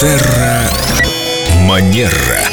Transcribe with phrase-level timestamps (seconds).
[0.00, 0.70] Терра
[1.66, 2.47] Манера.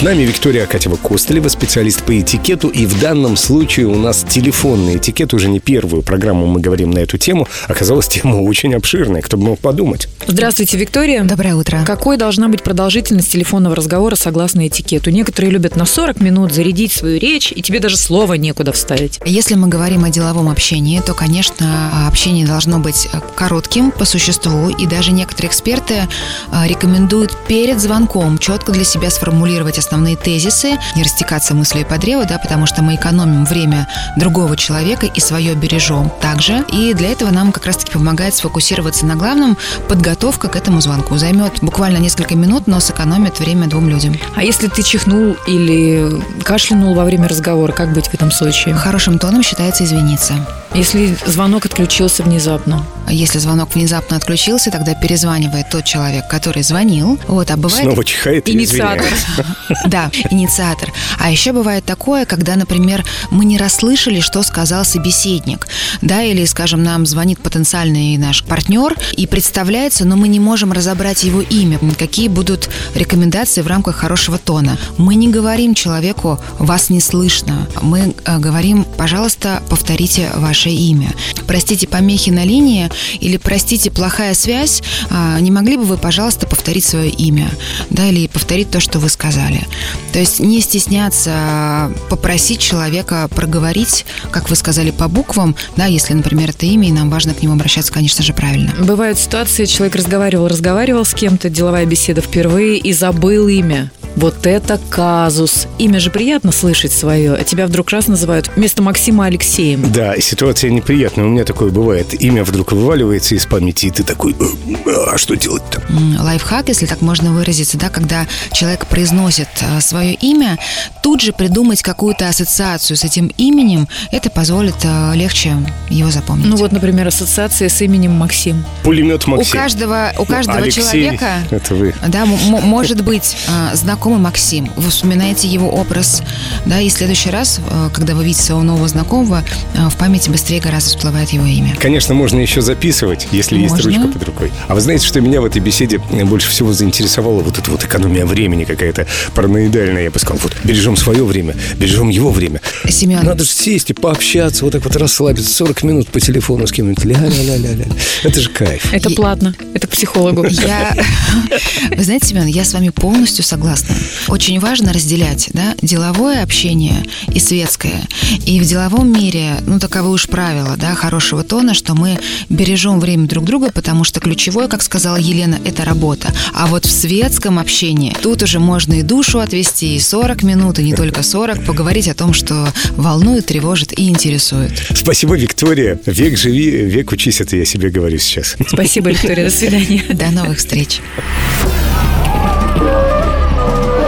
[0.00, 2.68] С нами Виктория Акатьева-Костылева, специалист по этикету.
[2.68, 5.34] И в данном случае у нас телефонный этикет.
[5.34, 7.46] Уже не первую программу мы говорим на эту тему.
[7.68, 9.20] Оказалось, тема очень обширная.
[9.20, 10.08] Кто бы мог подумать.
[10.26, 11.22] Здравствуйте, Виктория.
[11.24, 11.82] Доброе утро.
[11.84, 15.10] Какой должна быть продолжительность телефонного разговора согласно этикету?
[15.10, 19.20] Некоторые любят на 40 минут зарядить свою речь, и тебе даже слова некуда вставить.
[19.26, 24.86] Если мы говорим о деловом общении, то, конечно, общение должно быть коротким по существу, и
[24.86, 26.08] даже некоторые эксперты
[26.50, 32.24] а, рекомендуют перед звонком четко для себя сформулировать основные тезисы, не растекаться мыслью по древу,
[32.24, 36.64] да, потому что мы экономим время другого человека и свое бережем также.
[36.72, 39.56] И для этого нам как раз-таки помогает сфокусироваться на главном.
[39.88, 44.14] Подготовка к этому звонку займет буквально несколько минут, но сэкономит время двум людям.
[44.36, 48.76] А если ты чихнул или кашлянул во время разговора, как быть в этом случае?
[48.76, 50.34] Хорошим тоном считается извиниться.
[50.74, 52.86] Если звонок отключился внезапно?
[53.08, 57.18] Если звонок внезапно отключился, тогда перезванивает тот человек, который звонил.
[57.26, 57.84] Вот, а бывает...
[57.84, 59.06] Снова чихает и Инициатор.
[59.86, 60.92] Да, инициатор.
[61.18, 65.66] А еще бывает такое, когда, например, мы не расслышали, что сказал собеседник.
[66.02, 71.24] Да, или, скажем, нам звонит потенциальный наш партнер и представляется, но мы не можем разобрать
[71.24, 71.78] его имя.
[71.98, 74.78] Какие будут рекомендации в рамках хорошего тона?
[74.98, 77.68] Мы не говорим человеку «вас не слышно».
[77.80, 80.30] Мы э, говорим «пожалуйста, повторите
[80.60, 81.10] ваше имя».
[81.46, 86.84] Простите помехи на линии или простите плохая связь, а, не могли бы вы, пожалуйста, повторить
[86.84, 87.50] свое имя,
[87.90, 89.66] да, или повторить то, что вы сказали.
[90.12, 96.14] То есть не стесняться а, попросить человека проговорить, как вы сказали, по буквам, да, если,
[96.14, 98.72] например, это имя, и нам важно к нему обращаться, конечно же, правильно.
[98.78, 103.90] Бывают ситуации, человек разговаривал, разговаривал с кем-то, деловая беседа впервые и забыл имя.
[104.16, 105.66] Вот это казус.
[105.78, 109.90] Имя же приятно слышать свое, а тебя вдруг раз называют вместо Максима Алексеем.
[109.92, 111.24] Да, ситуация неприятная.
[111.24, 112.20] У меня такое бывает.
[112.20, 115.82] Имя вдруг вываливается из памяти, и ты такой, «Э, а что делать-то?
[116.20, 120.58] Лайфхак, если так можно выразиться, да, когда человек произносит э, свое имя,
[121.02, 125.56] тут же придумать какую-то ассоциацию с этим именем, это позволит э, легче
[125.88, 126.46] его запомнить.
[126.46, 128.64] Ну вот, например, ассоциация с именем Максим.
[128.82, 129.52] Пулемет у Максим.
[129.58, 131.94] каждого, у Ну, каждого Алексей, человека Это вы.
[132.08, 134.70] Да, может быть э, знакомый Максим.
[134.76, 136.22] Вы вспоминаете его образ,
[136.64, 139.44] да, и в следующий раз, э, когда вы видите своего нового знакомого,
[139.74, 141.76] э, в памяти быстрее гораздо всплывает его имя.
[141.78, 143.92] Конечно, можно еще записывать, если есть Можно.
[143.92, 144.52] ручка под рукой.
[144.68, 148.24] А вы знаете, что меня в этой беседе больше всего заинтересовала вот эта вот экономия
[148.24, 150.04] времени какая-то параноидальная.
[150.04, 152.62] Я бы сказал, вот бережем свое время, бережем его время.
[152.88, 153.22] Семен.
[153.22, 157.04] Надо же сесть и пообщаться, вот так вот расслабиться, 40 минут по телефону с кем-нибудь.
[157.04, 157.84] Ля-ля-ля-ля-ля.
[158.22, 158.94] Это же кайф.
[158.94, 159.54] Это платно.
[159.74, 160.46] Это к психологу.
[160.46, 160.96] Я,
[161.94, 163.89] вы знаете, Семен, я с вами полностью согласна.
[164.28, 168.02] Очень важно разделять, да, деловое общение и светское.
[168.46, 172.18] И в деловом мире, ну, таковы уж правила, да, хорошего тона, что мы
[172.48, 176.32] бережем время друг друга, потому что ключевое, как сказала Елена, это работа.
[176.54, 180.84] А вот в светском общении тут уже можно и душу отвести, и 40 минут, и
[180.84, 184.72] не только 40, поговорить о том, что волнует, тревожит и интересует.
[184.94, 185.98] Спасибо, Виктория.
[186.06, 188.56] Век живи, век учись, это я себе говорю сейчас.
[188.68, 189.44] Спасибо, Виктория.
[189.44, 190.02] До свидания.
[190.10, 191.00] До новых встреч.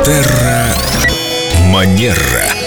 [0.04, 0.74] Терра
[1.70, 2.61] Манера.